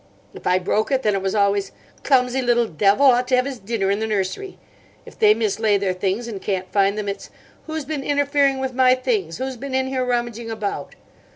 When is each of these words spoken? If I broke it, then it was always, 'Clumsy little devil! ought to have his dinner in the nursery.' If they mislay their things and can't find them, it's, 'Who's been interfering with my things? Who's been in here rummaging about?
If 0.33 0.47
I 0.47 0.57
broke 0.57 0.91
it, 0.91 1.03
then 1.03 1.13
it 1.13 1.21
was 1.21 1.35
always, 1.35 1.73
'Clumsy 2.03 2.41
little 2.41 2.65
devil! 2.67 3.05
ought 3.05 3.27
to 3.27 3.35
have 3.35 3.45
his 3.45 3.59
dinner 3.59 3.91
in 3.91 3.99
the 3.99 4.07
nursery.' 4.07 4.57
If 5.05 5.19
they 5.19 5.35
mislay 5.35 5.77
their 5.77 5.93
things 5.93 6.27
and 6.27 6.41
can't 6.41 6.71
find 6.71 6.97
them, 6.97 7.07
it's, 7.07 7.29
'Who's 7.67 7.85
been 7.85 8.03
interfering 8.03 8.57
with 8.59 8.73
my 8.73 8.95
things? 8.95 9.37
Who's 9.37 9.57
been 9.57 9.75
in 9.75 9.85
here 9.85 10.03
rummaging 10.03 10.49
about? 10.49 10.95